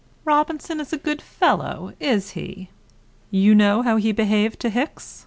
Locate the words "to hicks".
4.61-5.19